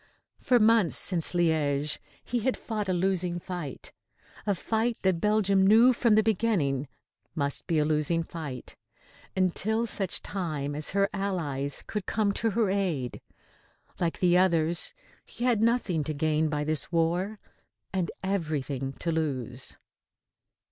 [0.39, 3.91] For months since Liège he had fought a losing fight,
[4.47, 6.87] a fight that Belgium knew from the beginning
[7.35, 8.75] must be a losing fight,
[9.37, 13.21] until such time as her allies could come to her aid.
[13.99, 14.91] Like the others,
[15.23, 17.37] he had nothing to gain by this war
[17.93, 19.77] and everything to lose.